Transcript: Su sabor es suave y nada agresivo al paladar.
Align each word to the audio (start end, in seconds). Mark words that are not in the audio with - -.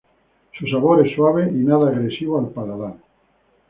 Su 0.57 0.65
sabor 0.65 1.05
es 1.05 1.11
suave 1.15 1.47
y 1.51 1.57
nada 1.57 1.89
agresivo 1.91 2.39
al 2.39 2.49
paladar. 2.49 2.95